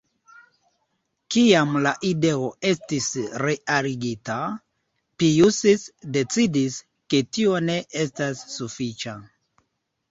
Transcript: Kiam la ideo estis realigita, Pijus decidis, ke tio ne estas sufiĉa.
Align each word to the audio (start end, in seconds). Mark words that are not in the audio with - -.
Kiam 1.33 1.75
la 1.87 1.91
ideo 2.11 2.47
estis 2.71 3.09
realigita, 3.45 4.39
Pijus 5.21 5.63
decidis, 6.19 6.81
ke 7.13 7.23
tio 7.37 7.63
ne 7.71 7.79
estas 8.09 8.45
sufiĉa. 8.59 9.21